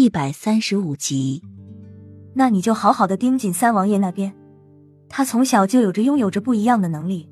[0.00, 1.42] 一百三十五集，
[2.32, 4.34] 那你就好好的盯紧三王爷那边，
[5.10, 7.28] 他从小就有着拥有着不一样的能力，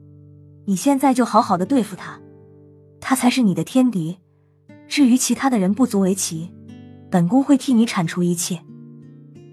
[0.67, 2.21] 你现在就好好的对付他，
[3.01, 4.19] 他才是你的天敌。
[4.87, 6.53] 至于其他的人不足为奇，
[7.11, 8.63] 本宫会替你铲除一切。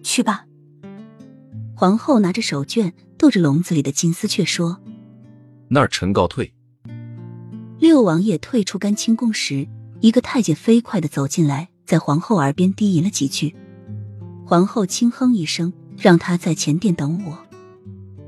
[0.04, 0.46] 去吧。
[1.74, 4.82] 皇后拿着手绢逗着笼子里的金丝雀说
[5.72, 6.54] ：“那儿臣告退。”
[7.80, 9.70] 六王爷退出干清宫时，
[10.02, 11.70] 一个太监飞快的走进来。
[11.86, 13.56] 在皇后耳边低吟了几句，
[14.44, 17.38] 皇后轻哼一声，让她在前殿等我。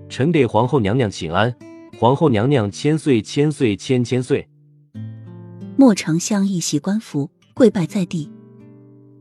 [0.10, 1.54] 臣给皇后娘娘请安，
[1.98, 4.48] 皇后娘娘千岁千岁千千岁。
[5.76, 8.32] 莫丞相一袭官服，跪拜在地。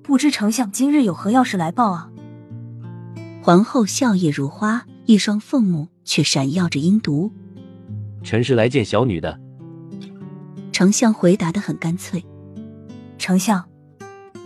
[0.02, 2.10] 不知丞相今日有何要事来报啊？
[3.42, 7.32] 皇后笑靥如花，一双凤目却闪耀着阴毒。
[8.22, 9.40] 臣是来见小女的。
[10.72, 12.24] 丞相回答的很干脆。
[13.18, 13.66] 丞相。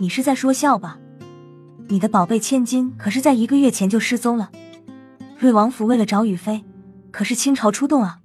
[0.01, 0.97] 你是在说笑吧？
[1.87, 4.49] 你的宝贝千金可是在一个月前就失踪了。
[5.37, 6.65] 瑞王府为了找雨妃，
[7.11, 8.17] 可是倾巢出动啊！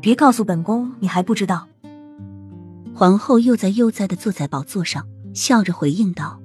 [0.00, 1.68] 别告诉本宫你还不知道。
[2.92, 6.40] 皇后悠哉悠哉的坐在宝座上，笑着回应道：“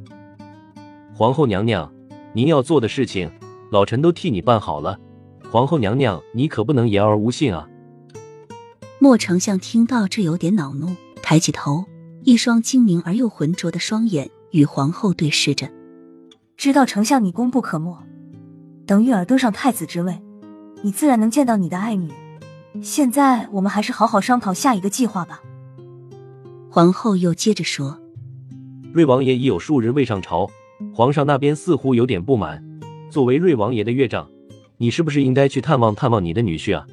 [1.16, 1.91] 皇后娘娘，
[2.34, 3.31] 您要做的事情，
[3.72, 5.00] 老臣都替你办好了。
[5.50, 7.67] 皇后娘娘，你可不能言而无信啊！”
[9.02, 11.86] 莫丞相听到这有点恼怒，抬起头，
[12.22, 14.30] 一双精明而又浑浊的双眼。
[14.56, 15.70] 与皇后对视着，
[16.56, 17.94] 知道丞相你功不可没。
[18.88, 20.23] 等玉儿登上太子之位，
[20.81, 22.09] 你自然能见到你的爱女。
[22.81, 25.42] 现在我们还是好好商讨下一个计划吧。
[26.70, 28.00] 皇后又接着说
[28.95, 30.50] ：“瑞王爷已有数日未上朝，
[30.94, 32.64] 皇上那边似乎有点不满。
[33.09, 34.25] 作为瑞王爷的岳丈，
[34.78, 36.88] 你是不是应该去探望探望你的女婿啊？”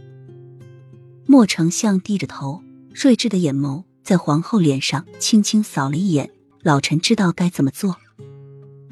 [1.28, 2.60] 莫丞相低着头，
[2.92, 6.28] 睿智的眼眸在皇后脸上轻轻扫了一眼。
[6.62, 7.96] 老臣知道该怎么做。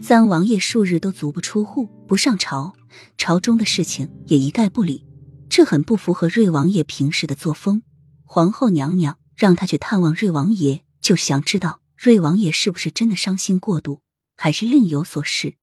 [0.02, 2.74] 三王爷数日都足不出户，不上朝，
[3.16, 5.06] 朝中的事情也一概不理，
[5.48, 7.82] 这很不符合瑞王爷平时的作风。
[8.24, 14.00] 皇后娘娘让他去探望瑞王爷，就是想知道瑞王爷是不是真的伤心过度，
[14.36, 15.54] 还是另有所事。